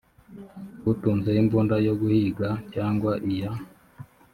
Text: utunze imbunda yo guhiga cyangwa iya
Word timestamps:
utunze 0.91 1.29
imbunda 1.41 1.75
yo 1.87 1.93
guhiga 2.01 2.49
cyangwa 2.73 3.11
iya 3.31 3.51